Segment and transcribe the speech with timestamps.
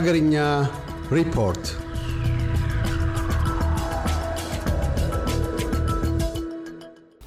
[0.00, 0.64] Hagarinya
[1.12, 1.89] report.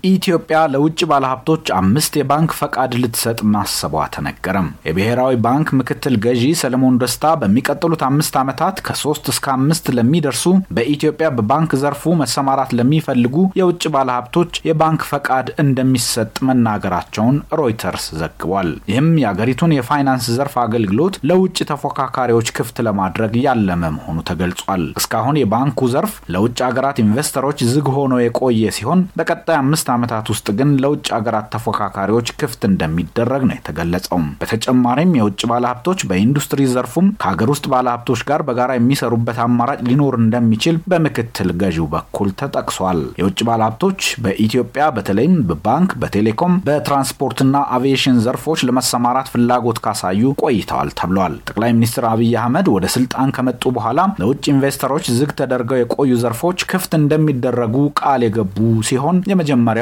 [0.04, 7.30] ኢትዮጵያ ለውጭ ባለሀብቶች አምስት የባንክ ፈቃድ ልትሰጥ ማሰቧ ተነገረም። የብሔራዊ ባንክ ምክትል ገዢ ሰለሞን ደስታ
[7.42, 10.44] በሚቀጥሉት አምስት ዓመታት ከሶስት እስከ አምስት ለሚደርሱ
[10.78, 19.78] በኢትዮጵያ በባንክ ዘርፉ መሰማራት ለሚፈልጉ የውጭ ባለሀብቶች የባንክ ፈቃድ እንደሚሰጥ መናገራቸውን ሮይተርስ ዘግቧል። ይህም የአገሪቱን
[19.78, 27.02] የፋይናንስ ዘርፍ አገልግሎት ለውጭ ተፎካካሪዎች ክፍት ለማድረግ ያለመ መሆኑ ተገልጿል። እስካሁን የባንኩ ዘርፍ ለውጭ ሀገራት
[27.04, 33.44] ኢንቨስተሮች ዝግ ሆኖ የቆየ ሲሆን በቀጣይ አምስት ዓመታት ውስጥ ግን ለውጭ ሀገራት ተፎካካሪዎች ክፍት እንደሚደረግ
[33.48, 34.10] ነው የተገለጸው።
[34.44, 41.50] በተጨማሪም የውጭ ባለሀብቶች በኢንዱስትሪ ዘርፉም ከሀገር ውስጥ ባለሀብቶች ጋር በጋራ የሚሰሩበት አማራጭ ሊኖር እንደሚችል በምክትል
[41.62, 47.42] ገዢው በኩል ተጠቅሷል። የውጭ ባለሀብቶች በኢትዮጵያ በተለይም በባንክ፣ በቴሌኮም፣ በትራንስፖርትና
[47.76, 50.12] አቪዬሽን ዘርፎች ለመሰማራት ፍላጎት ካሳዩ
[50.44, 53.90] ቆይተዋል ተብሏል። ጠቅላይ ሚኒስትር አብይ አህመድ ወደ ስልጣን ከመጡ በኋላ
[54.22, 59.18] ለውጭ ኢንቨስተሮች ዝግ ተደርገው የቆዩ ዘርፎች ክፍት እንደሚደረጉ ቃል የገቡ ሲሆን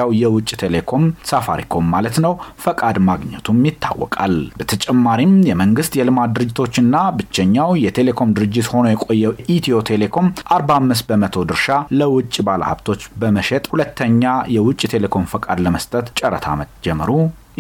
[0.03, 8.33] የመጀመሪያው የውጭ ቴሌኮም ሳፋሪኮም ማለት ነው ፈቃድ ማግኘቱም ይታወቃል። በተጨማሪም የመንግስት የልማት ድርጅቶችና ብቸኛው የቴሌኮም
[8.37, 11.67] ድርጅት ሆኖ የቆየው ኢትዮ ቴሌኮም 45 በመቶ ድርሻ
[11.99, 14.23] ለውጭ ባለሀብቶች በመሸጥ ሁለተኛ
[14.55, 17.11] የውጭ ቴሌኮም ፈቃድ ለመስጠት ጨረታ መጀመሩ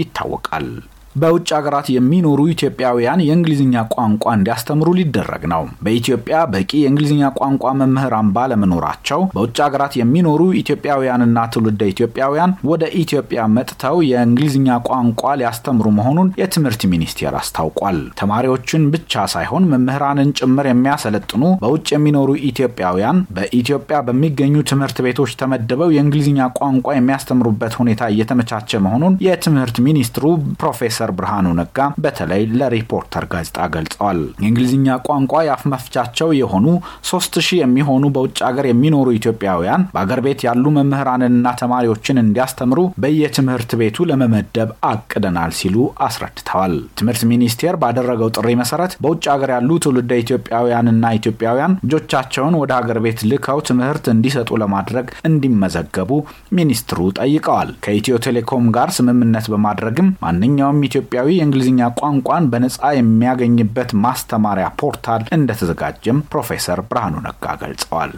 [0.01, 0.67] ይታወቃል።
[1.15, 6.19] በውጭ ሀገራት የሚኖሩ ኢትዮጵያውያን የእንግሊዝኛ ቋንቋ እንዲያስተምሩ ሊደረግ ነው። በኢትዮጵያ
[6.53, 12.29] በቂ የእንግሊዝኛ ቋንቋ መምህራን ባለመኖራቸው በውጭ ሀገራት የሚኖሩ ኢትዮጵያውያንና ትውልደ ኢትዮጵያውያን
[12.69, 13.19] ወደ ኢትዮጵያ
[13.55, 21.87] መጥተው የእንግሊዝኛ ቋንቋ ሊያስተምሩ መሆኑን የትምህርት ሚኒስቴር አስታውቋል። ተማሪዎችን ብቻ ሳይሆን መምህራንን ጭምር የሚያሰለጥኑ በውጭ
[21.93, 22.99] የሚኖሩ ኢትዮጵያውያን
[23.35, 30.25] በኢትዮጵያ በሚገኙ ትምህርት ቤቶች ተመድበው የእንግሊዝኛ ቋንቋ የሚያስተምሩበት ሁኔታ እየተመቻቸ መሆኑን የትምህርት ሚኒስትሩ
[30.61, 36.65] ፕሮፌሰር ፕሮፌሰር ብርሃኑ ነጋ በተለይ ለሪፖርተር ጋዜጣ ገልጸዋል። የእንግሊዝኛ ቋንቋ የአፍ መፍቻቸው የሆኑ
[37.09, 44.05] ሶስት ሺህ የሚሆኑ በውጭ ሀገር የሚኖሩ ኢትዮጵያውያን በአገር ቤት ያሉ መምህራንንና ተማሪዎችን እንዲያስተምሩ በየትምህርት ቤቱ
[44.11, 45.75] ለመመደብ አቅደናል ሲሉ
[46.07, 52.99] አስረድተዋል። ትምህርት ሚኒስቴር ባደረገው ጥሪ መሰረት በውጭ ሀገር ያሉ ትውልደ ኢትዮጵያውያንና ኢትዮጵያውያን ልጆቻቸውን ወደ ሀገር
[53.05, 56.11] ቤት ልከው ትምህርት እንዲሰጡ ለማድረግ እንዲመዘገቡ
[56.57, 65.23] ሚኒስትሩ ጠይቀዋል። ከኢትዮ ቴሌኮም ጋር ስምምነት በማድረግም ማንኛውም ኢትዮጵያዊ የእንግሊዝኛ ቋንቋን በነጻ የሚያገኝበት ማስተማሪያ ፖርታል
[65.37, 68.13] እንደተዘጋጀም ፕሮፌሰር ብርሃኑ ነጋ ገልጸዋል።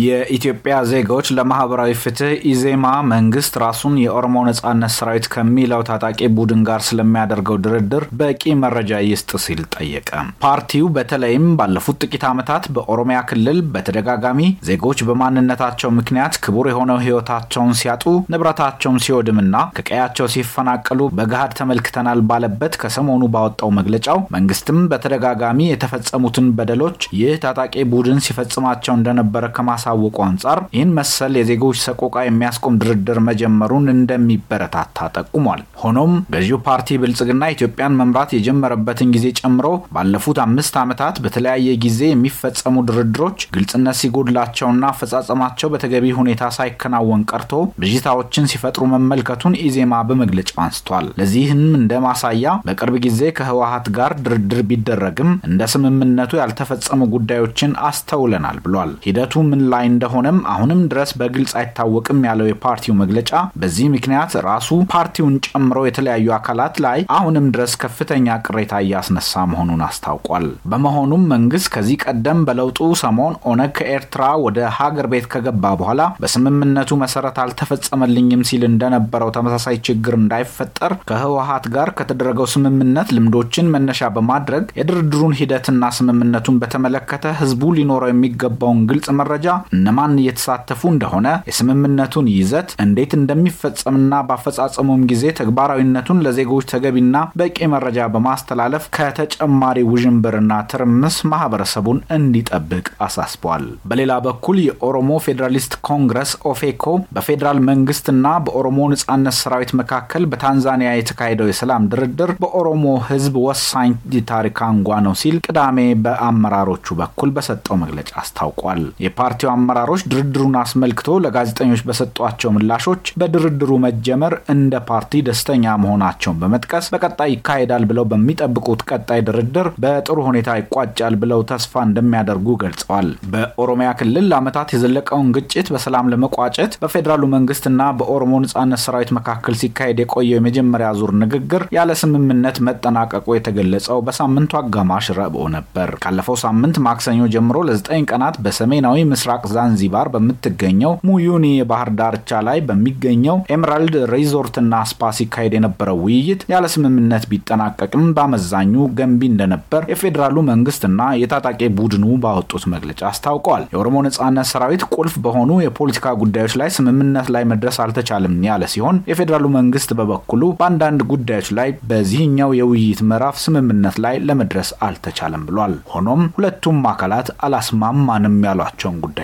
[0.00, 7.56] የኢትዮጵያ ዜጎች ለማህበራዊ ፍትህ ኢዜማ መንግስት ራሱን የኦሮሞ ነጻነት ሰራዊት ከሚለው ታጣቂ ቡድን ጋር ስለሚያደርገው
[7.64, 10.10] ድርድር በቂ መረጃ ይስጥ ሲል ጠየቀ።
[10.44, 18.04] ፓርቲው በተለይም ባለፉት ጥቂት ዓመታት በኦሮሚያ ክልል በተደጋጋሚ ዜጎች በማንነታቸው ምክንያት ክቡር የሆነው ህይወታቸውን ሲያጡ
[18.34, 19.46] ንብረታቸውን ሲወድምና
[19.76, 28.24] ከቀያቸው ሲፈናቀሉ በገሃድ ተመልክተናል ባለበት ከሰሞኑ ባወጣው መግለጫው መንግስትም በተደጋጋሚ የተፈጸሙትን በደሎች ይህ ታጣቂ ቡድን
[28.26, 29.44] ሲፈጽማቸው እንደነበረ
[29.82, 37.44] ከማሳወቁ አንጻር ይህን መሰል የዜጎች ሰቆቃ የሚያስቆም ድርድር መጀመሩን እንደሚበረታታ ጠቁሟል። ሆኖም ገዢው ፓርቲ ብልጽግና
[37.54, 45.70] ኢትዮጵያን መምራት የጀመረበትን ጊዜ ጨምሮ ባለፉት አምስት ዓመታት በተለያየ ጊዜ የሚፈጸሙ ድርድሮች ግልጽነት ሲጎድላቸውና አፈጻጸማቸው
[45.74, 47.52] በተገቢ ሁኔታ ሳይከናወን ቀርቶ
[47.82, 52.36] ብዥታዎችን ሲፈጥሩ መመልከቱን ኢዜማ በመግለጫው አንስቷል። ለዚህም እንደ ማሳያ
[52.66, 57.58] በቅርብ ጊዜ ከህወሀት ጋር ድርድር ቢደረግም እንደ ስምምነቱ ያልተፈጸሙ ጉዳዮችን
[57.90, 64.18] አስተውለናል ብሏል። ሂደቱ ምን ላይ እንደሆነም አሁንም ድረስ በግልጽ አይታወቅም ያለው የፓርቲው መግለጫ በዚህ ምክንያት
[64.46, 69.18] ራሱ ፓርቲውን ጨምሮ የተለያዩ አካላት ላይ አሁንም ድረስ ከፍተኛ ቅሬታ እያስነሳ
[69.50, 76.02] መሆኑን አስታውቋል። በመሆኑም መንግስት ከዚህ ቀደም በለውጡ ሰሞን ኦነግ ከኤርትራ ወደ ሀገር ቤት ከገባ በኋላ
[76.22, 84.38] በስምምነቱ መሰረት አልተፈጸመልኝም ሲል እንደነበረው ተመሳሳይ ችግር እንዳይፈጠር ከህወሀት ጋር ከተደረገው ስምምነት ልምዶችን መነሻ በማድረግ
[84.78, 87.08] የድርድሩን ሂደትና ስምምነቱን በተመለከተ
[87.40, 96.22] ህዝቡ ሊኖረው የሚገባውን ግልጽ መረጃ እነማን እየተሳተፉ እንደሆነ የስምምነቱን ይዘት እንዴት እንደሚፈጸምና በአፈጻጸሙም ጊዜ ተግባራዊነቱን
[96.26, 97.06] ለዜጎች ተገቢና
[97.40, 106.84] በቂ መረጃ በማስተላለፍ ከተጨማሪ ውዥንብርና ትርምስ ማህበረሰቡን እንዲጠብቅ አሳስቧል። በሌላ በኩል የኦሮሞ ፌዴራሊስት ኮንግረስ ኦፌኮ
[107.16, 113.90] በፌዴራል መንግስትና በኦሮሞ ነጻነት ሰራዊት መካከል በታንዛኒያ የተካሄደው የሰላም ድርድር በኦሮሞ ህዝብ ወሳኝ
[114.30, 121.10] ታሪክ አንጓ ነው ሲል ቅዳሜ በአመራሮቹ በኩል በሰጠው መግለጫ አስታውቋል። የፓርቲ የፓርቲው አመራሮች ድርድሩን አስመልክቶ
[121.24, 129.20] ለጋዜጠኞች በሰጧቸው ምላሾች በድርድሩ መጀመር እንደ ፓርቲ ደስተኛ መሆናቸውን በመጥቀስ በቀጣይ ይካሄዳል ብለው በሚጠብቁት ቀጣይ
[129.28, 136.76] ድርድር በጥሩ ሁኔታ ይቋጫል ብለው ተስፋ እንደሚያደርጉ ገልጸዋል። በኦሮሚያ ክልል ለዓመታት የዘለቀውን ግጭት በሰላም ለመቋጨት
[136.82, 143.98] በፌዴራሉ መንግስትና በኦሮሞ ነጻነት ሰራዊት መካከል ሲካሄድ የቆየው የመጀመሪያ ዙር ንግግር ያለ ስምምነት መጠናቀቁ የተገለጸው
[144.08, 148.96] በሳምንቱ አጋማሽ ረብኦ ነበር። ካለፈው ሳምንት ማክሰኞ ጀምሮ ለዘጠኝ ቀናት በሰሜናዊ
[149.32, 154.56] ምስራቅ ዛንዚባር በምትገኘው ሙዩኒ የባህር ዳርቻ ላይ በሚገኘው ኤምራልድ ሪዞርትና
[154.90, 160.88] ስፓ ሲካሄድ የነበረው ውይይት ያለ ስምምነት ቢጠናቀቅም በአመዛኙ ገንቢ እንደነበር የፌዴራሉ መንግስትና
[161.20, 167.46] የታጣቂ ቡድኑ ባወጡት መግለጫ አስታውቀዋል። የኦሮሞ ነጻነት ሰራዊት ቁልፍ በሆኑ የፖለቲካ ጉዳዮች ላይ ስምምነት ላይ
[167.52, 174.16] መድረስ አልተቻለም ያለ ሲሆን የፌዴራሉ መንግስት በበኩሉ በአንዳንድ ጉዳዮች ላይ በዚህኛው የውይይት ምዕራፍ ስምምነት ላይ
[174.28, 179.18] ለመድረስ አልተቻለም ብሏል። ሆኖም ሁለቱም አካላት አላስማማንም ያሏቸውን ጉዳዮች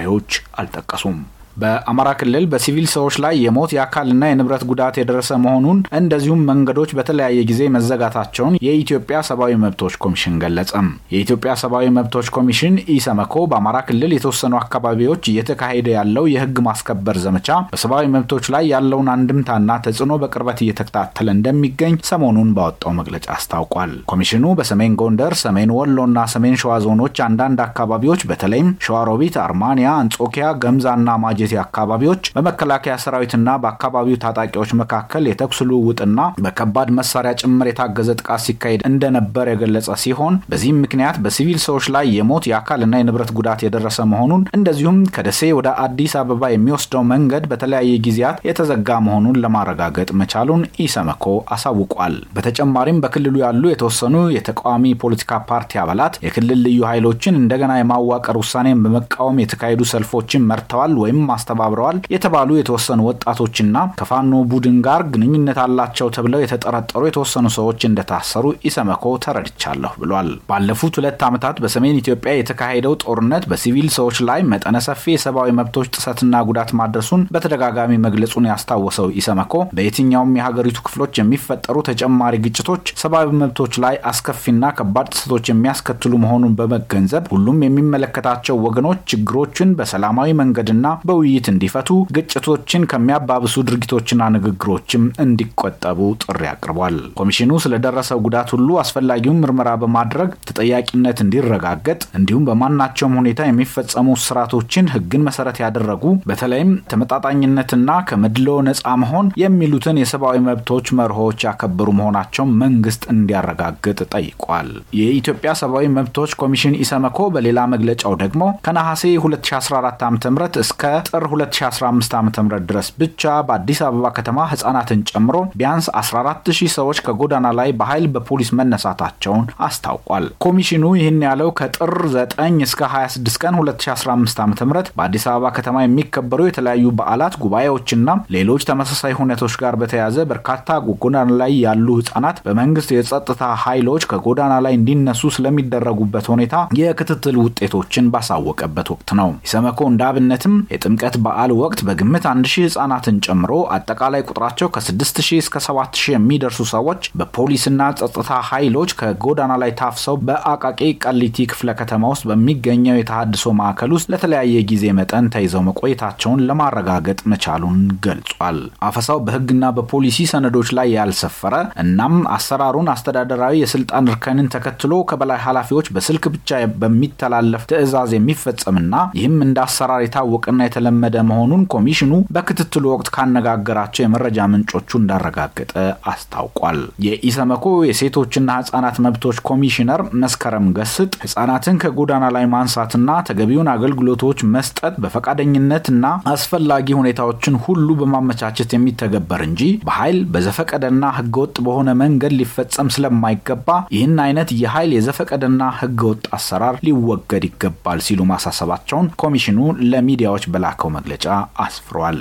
[0.57, 1.18] አልጠቀሱም።
[1.56, 7.62] በአማራ ክልል በሲቪል ሰዎች ላይ የሞት የአካልና የንብረት ጉዳት የደረሰ መሆኑን እንደዚሁም መንገዶች በተለያየ ጊዜ
[7.76, 15.23] መዘጋታቸውን የኢትዮጵያ ሰብአዊ መብቶች ኮሚሽን ገለጸም። የኢትዮጵያ ሰብአዊ መብቶች ኮሚሽን ኢሰመኮ በአማራ ክልል የተወሰኑ አካባቢዎች
[15.32, 22.53] እየተካሄደ ያለው የህግ ማስከበር ዘመቻ በሰብአዊ መብቶች ላይ ያለውን አንድምታና ተጽዕኖ በቅርበት እየተከታተለ እንደሚገኝ ሰሞኑን
[22.56, 29.37] ባወጣው መግለጫ አስታውቋል። ኮሚሽኑ በሰሜን ጎንደር፣ ሰሜን ወሎና ሰሜን ሸዋ ዞኖች አንዳንድ አካባቢዎች በተለይም ሸዋሮቢት፣
[29.44, 30.93] አርማንያ፣ አንጾኪያ፣ ገምዛና
[31.25, 36.12] ማጀ አካባቢዎች በመከላከያ ሰራዊትና በአካባቢው ታጣቂዎች መካከል የተኩስ ልውውጥና
[36.44, 42.46] በከባድ መሳሪያ ጭምር የታገዘ ጥቃት ሲካሄድ እንደነበር የገለጸ ሲሆን በዚህም ምክንያት በሲቪል ሰዎች ላይ የሞት
[42.50, 48.98] የአካልና የንብረት ጉዳት የደረሰ መሆኑን እንደዚሁም ከደሴ ወደ አዲስ አበባ የሚወስደው መንገድ በተለያየ ጊዜያት የተዘጋ
[49.06, 50.44] መሆኑን ለማረጋገጥ መቻሉን
[50.84, 51.25] ኢሰመኮ
[51.56, 58.82] አሳውቋል። በተጨማሪም በክልሉ ያሉ የተወሰኑ የተቃዋሚ ፖለቲካ ፓርቲ አባላት የክልል ልዩ ኃይሎችን እንደገና የማዋቀር ውሳኔን
[58.84, 61.84] በመቃወም የተካሄዱ ሰልፎችን መርተዋል ወይም አስተባብረዋል
[62.14, 63.64] የተባሉ የተወሰኑ ወጣቶችና
[64.00, 64.14] ከፋኖ
[64.50, 71.56] ቡድን ጋር ግንኙነት አላቸው ተብለው የተጠረጠሩ የተወሰኑ ሰዎች እንደታሰሩ ኢሰመኮ ተረድቻለሁ ብሏል። ባለፉት ሁለት ዓመታት
[71.62, 76.14] በሰሜን ኢትዮጵያ የተካሄደው ጦርነት በሲቪል ሰዎች ላይ መጠነ ሰፊ የሰብአዊ መብቶች ጥሰትና
[76.48, 82.64] ጉዳት ማድረሱን በተደጋጋሚ መግለጹን ያስታወሰው ኢሰመኮ በየትኛውም የሀገሪቱ ክፍሎች የሚፈጠሩ ተጨማሪ ግጭቶች
[83.02, 90.86] ሰብአዊ መብቶች ላይ አስከፊና ከባድ ጥሰቶች የሚያስከትሉ መሆኑን በመገንዘብ ሁሉም የሚመለከታቸው ወገኖች ችግሮችን በሰላማዊ መንገድና
[91.26, 99.70] በውይይት እንዲፈቱ ግጭቶችን ከሚያባብሱ ድርጊቶችና ንግግሮችም እንዲቆጠቡ ጥሪ አቅርቧል። ኮሚሽኑ ስለደረሰው ጉዳት ሁሉ አስፈላጊውን ምርመራ
[99.82, 108.94] በማድረግ ተጠያቂነት እንዲረጋገጥ እንዲሁም በማናቸውም ሁኔታ የሚፈጸሙ ስርዓቶችን ሕግን መሰረት ያደረጉ በተለይም ተመጣጣኝነትና ከመድሎ ነፃ
[109.02, 114.70] መሆን የሚሉትን የሰብአዊ መብቶች መርሆች ያከበሩ መሆናቸውን መንግስት እንዲያረጋግጥ ጠይቋል።
[115.00, 118.32] የኢትዮጵያ ሰብአዊ መብቶች ኮሚሽን ኢሰመኮ በሌላ መግለጫው ደግሞ
[118.67, 120.19] ከነሐሴ 2014 ዓ ም
[120.62, 120.82] እስከ
[121.16, 122.30] ጥር 2015 ዓ ም
[122.68, 129.44] ድረስ ብቻ በአዲስ አበባ ከተማ ህጻናትን ጨምሮ ቢያንስ 14000 ሰዎች ከጎዳና ላይ በኃይል በፖሊስ መነሳታቸውን
[129.66, 134.54] አስታውቋል። ኮሚሽኑ ይህን ያለው ከጥር 9 እስከ 26 ቀን 2015 ዓ ም
[134.96, 138.02] በአዲስ አበባ ከተማ የሚከበሩ የተለያዩ በዓላት፣ ጉባኤዎችና
[138.36, 140.62] ሌሎች ተመሳሳይ ሁነቶች ጋር በተያያዘ በርካታ
[140.96, 148.88] ጎዳና ላይ ያሉ ህጻናት በመንግስት የጸጥታ ኃይሎች ከጎዳና ላይ እንዲነሱ ስለሚደረጉበት ሁኔታ የክትትል ውጤቶችን ባሳወቀበት
[148.94, 150.54] ወቅት ነው። ኢሰመኮ እንደ አብነትም
[150.98, 157.81] የጥምቀት በዓል ወቅት በግምት 1000 ህጻናትን ጨምሮ አጠቃላይ ቁጥራቸው ከ6000 እስከ 7000 የሚደርሱ ሰዎች በፖሊስና
[157.98, 160.70] ጸጥታ ኃይሎች ከጎዳና ላይ ታፍሰው በአቃቂ
[161.04, 167.76] ቃሊቲ ክፍለ ከተማ ውስጥ በሚገኘው የተሃድሶ ማዕከል ውስጥ ለተለያየ ጊዜ መጠን ተይዘው መቆየታቸውን ለማረጋገጥ መቻሉን
[168.06, 168.58] ገልጿል።
[168.88, 176.24] አፈሳው በህግና በፖሊሲ ሰነዶች ላይ ያልሰፈረ እናም አሰራሩን አስተዳደራዊ የስልጣን እርከንን ተከትሎ ከበላይ ኃላፊዎች በስልክ
[176.36, 176.50] ብቻ
[176.81, 178.82] በሚተላለፍ ትዕዛዝ የሚፈጸምና
[179.19, 185.72] ይህም እንደ አሰራር የታወቀና የተለመደ መሆኑን ኮሚሽኑ በክትትሉ ወቅት ካነጋገራቸው የመረጃ ምንጮቹ እንዳረጋገጠ
[186.10, 192.94] አስታውቋል። የኢሰመኮ የሴቶችና ህጻናት መብቶች ኮሚሽነር መስከረም ገስጥ ህጻናትን ከጎዳና ላይ ማንሳትና
[193.28, 200.84] ተገቢውን አገልግሎቶች መስጠት በፈቃደኝነትና አስፈላጊ ሁኔታዎችን ሁሉ በማመቻቸት የሚተገበር እንጂ በኃይል በዘፈቀደና
[201.19, 203.62] ህገወጥ በሆነ መንገድ ሊፈጸም ስለማይገባ
[203.96, 205.43] ይህን አይነት የኃይል የዘፈቀደና
[205.81, 209.60] ህገወጥ አሰራር ሊወገድ ይገባል ሲሉ ማሳሰባቸውን ኮሚሽኑ
[209.93, 210.46] ለሚዲያዎች
[210.78, 211.26] በላከው መግለጫ
[211.58, 212.18] አስፍሯል።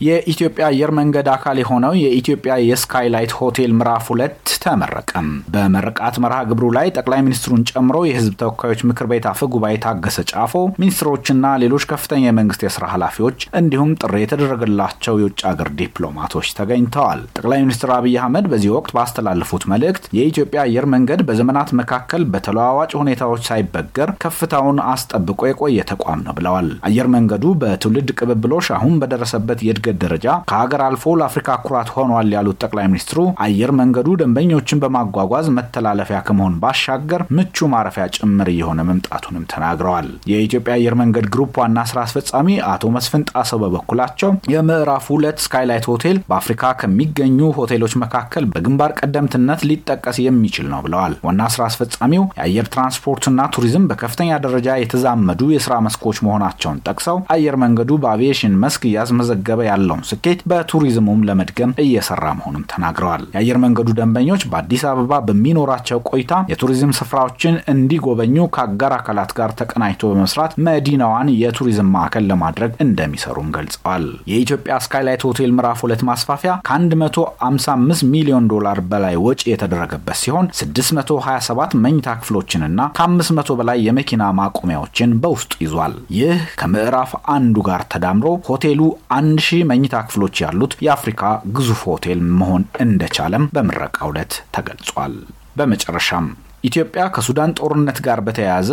[0.00, 4.32] የኢትዮጵያ አየር መንገድ አካል የሆነው የኢትዮጵያ የስካይላይት ሆቴል ምዕራፍ ሁለት
[4.64, 10.18] ተመረቀ። በመረቃት መርሃ ግብሩ ላይ ጠቅላይ ሚኒስትሩን ጨምሮ የሕዝብ ተወካዮች ምክር ቤት አፈ ጉባኤ ታገሰ
[10.30, 17.62] ጫፎ፣ ሚኒስትሮችና ሌሎች ከፍተኛ የመንግስት የስራ ኃላፊዎች እንዲሁም ጥሪ የተደረገላቸው የውጭ ሀገር ዲፕሎማቶች ተገኝተዋል። ጠቅላይ
[17.64, 24.10] ሚኒስትር አብይ አህመድ በዚህ ወቅት ባስተላለፉት መልእክት የኢትዮጵያ አየር መንገድ በዘመናት መካከል በተለዋዋጭ ሁኔታዎች ሳይበገር
[24.24, 30.80] ከፍታውን አስጠብቆ የቆየ ተቋም ነው ብለዋል። አየር መንገዱ በትውልድ ቅብብሎሽ አሁን በደረሰበት የእድገት ደረጃ ከሀገር
[30.84, 37.66] አልፎ ለአፍሪካ ኩራት ሆኗል ያሉት ጠቅላይ ሚኒስትሩ አየር መንገዱ ደንበኞችን በማጓጓዝ መተላለፊያ ከመሆን ባሻገር ምቹ
[37.72, 43.60] ማረፊያ ጭምር እየሆነ መምጣቱንም ተናግረዋል። የኢትዮጵያ አየር መንገድ ግሩፕ ዋና ስራ አስፈጻሚ አቶ መስፍን ጣሰው
[43.64, 51.14] በበኩላቸው የምዕራፍ ሁለት ስካይላይት ሆቴል በአፍሪካ ከሚገኙ ሆቴሎች መካከል በግንባር ቀደምትነት ሊጠቀስ የሚችል ነው ብለዋል።
[51.28, 57.92] ዋና ስራ አስፈጻሚው የአየር ትራንስፖርትና ቱሪዝም በከፍተኛ ደረጃ የተዛመዱ የስራ መስኮች መሆናቸውን ጠቅሰው አየር መንገዱ
[58.04, 65.20] በአቪዬሽን መስክ እያስመዘገበ ያለውን ስኬት በቱሪዝሙም ለመድገም እየሰራ መሆኑን ተናግረዋል። የአየር መንገዱ ደንበኞች በአዲስ አበባ
[65.28, 67.32] በሚኖራቸው ቆይታ የቱሪዝም ስፍራዎችን
[67.72, 72.52] እንዲጎበኙ ከአጋር አካላት ጋር ተቀናጅቶ በመስራት መዲናዋን የቱሪዝም ማዕከል ለማድረግ
[72.84, 80.46] እንደሚሰሩም ገልጸዋል። የኢትዮጵያ ስካይላይት ሆቴል ምዕራፍ ሁለት ማስፋፊያ ከ155 ሚሊዮን ዶላር በላይ ወጪ የተደረገበት ሲሆን
[80.58, 88.80] 627 መኝታ ክፍሎችንና ከ500 በላይ የመኪና ማቆሚያዎችን በውስጡ ይዟል። ይህ ከምዕራፍ አንዱ ጋር ተዳምሮ ሆቴሉ
[89.16, 91.22] አንድ ሺህ መኝታ ክፍሎች ያሉት የአፍሪካ
[91.56, 95.14] ግዙፍ ሆቴል መሆን እንደቻለም በምረቃው ዕለት ተገልጿል።
[95.56, 96.26] በመጨረሻም
[96.64, 98.68] ኢትዮጵያ ከሱዳን ጦርነት ጋር በተያያዘ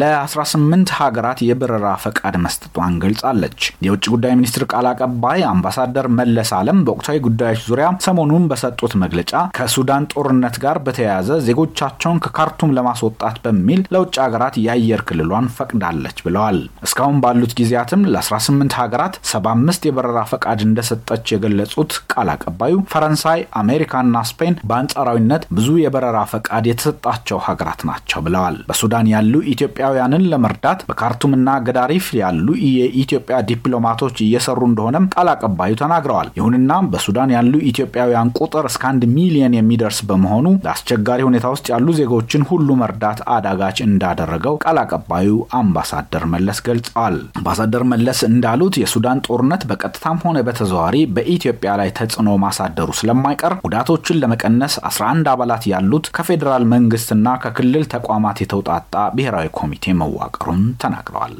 [0.00, 7.18] ለ18 ሀገራት የበረራ ፈቃድ መስጠቷን ገልጻለች። የውጭ ጉዳይ ሚኒስትር ቃል አቀባይ አምባሳደር መለስ አለም በወቅታዊ
[7.26, 14.56] ጉዳዮች ዙሪያ ሰሞኑን በሰጡት መግለጫ ከሱዳን ጦርነት ጋር በተያያዘ ዜጎቻቸውን ከካርቱም ለማስወጣት በሚል ለውጭ ሀገራት
[14.64, 21.72] የአየር ክልሏን ፈቅዳለች ብለዋል። እስካሁን ባሉት ጊዜያትም ለ18 ሀገራት 75 የበረራ ፈቃድ እንደሰጠች የገለጹት
[22.12, 23.94] ቃል አቀባዩ ፈረንሳይ፣ አሜሪካና
[24.30, 31.34] ስፔን በአንጻራዊነት ብዙ የበረራ ፈቃድ የተሰጣቸው ሀገራት ናቸው ብለዋል። በሱዳን ያሉ ኢትዮጵያውያንን ለመርዳት በካርቱምና
[31.66, 36.62] ገዳሪፍ ያሉ የኢትዮጵያ ዲፕሎማቶች እየሰሩ እንደሆነም ቃል አቀባዩ ተናግረዋል። ይሁንና
[36.92, 42.68] በሱዳን ያሉ ኢትዮጵያውያን ቁጥር እስከ አንድ ሚሊዮን የሚደርስ በመሆኑ ለአስቸጋሪ ሁኔታ ውስጥ ያሉ ዜጎችን ሁሉ
[42.80, 42.94] መርዳት
[43.36, 50.84] አዳጋች እንዳደረገው ቃል አቀባዩ አምባሳደር መለስ ገልጸዋል። አምባሳደር መለስ እንዳሉት የሱዳን ጦርነት በቀጥታም ሆነ በተዘዋዋሪ
[51.16, 58.38] በኢትዮጵያ ላይ ተጽዕኖ ማሳደሩ ስለማይቀር ጉዳቶችን ለመቀነስ 11 አባላት ያሉት ከፌዴራል መንግስትና እና ከክልል ተቋማት
[58.42, 61.34] የተውጣጣ ብሔራዊ ኮሚቴ መዋቀሩን ተናግረዋል።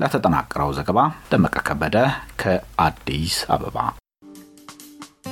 [0.00, 0.98] ለተጠናቀረው ዘገባ
[1.30, 1.96] ደመቀ ከበደ
[2.42, 3.76] ከአዲስ አበባ።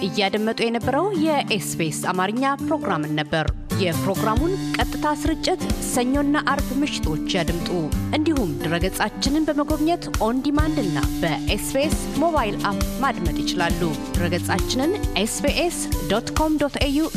[0.06, 3.46] እያደመጡ የነበረው የኤስቢኤስ አማርኛ ፕሮግራምን ነበር።
[3.82, 7.68] የፕሮግራሙን ቀጥታ ስርጭት ሰኞና አርብ ምሽቶች ያድምጡ።
[8.16, 13.82] እንዲሁም ድረገጻችንን በመጎብኘት on demand እና በኤስቢኤስ mobile app ማድመጥ ይችላሉ።
[14.16, 15.80] ድረገጻችንን ኤስቢኤስ
[16.12, 17.08] ዶት ኮም ዶት ኤዩ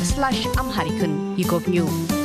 [0.60, 2.19] አምሃሪክን ይጎብኙ።